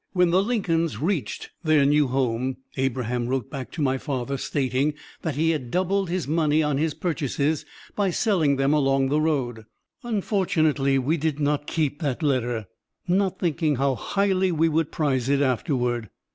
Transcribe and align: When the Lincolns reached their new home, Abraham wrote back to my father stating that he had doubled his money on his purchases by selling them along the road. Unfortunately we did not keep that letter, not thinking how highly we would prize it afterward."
When 0.13 0.31
the 0.31 0.41
Lincolns 0.41 0.97
reached 0.99 1.51
their 1.63 1.85
new 1.85 2.07
home, 2.07 2.57
Abraham 2.75 3.27
wrote 3.27 3.51
back 3.51 3.69
to 3.73 3.83
my 3.83 3.99
father 3.99 4.35
stating 4.35 4.95
that 5.21 5.35
he 5.35 5.51
had 5.51 5.69
doubled 5.69 6.09
his 6.09 6.27
money 6.27 6.63
on 6.63 6.79
his 6.79 6.95
purchases 6.95 7.67
by 7.95 8.09
selling 8.09 8.55
them 8.55 8.73
along 8.73 9.09
the 9.09 9.21
road. 9.21 9.65
Unfortunately 10.01 10.97
we 10.97 11.17
did 11.17 11.39
not 11.39 11.67
keep 11.67 12.01
that 12.01 12.23
letter, 12.23 12.65
not 13.07 13.37
thinking 13.37 13.75
how 13.75 13.93
highly 13.93 14.51
we 14.51 14.67
would 14.67 14.91
prize 14.91 15.29
it 15.29 15.39
afterward." 15.39 16.09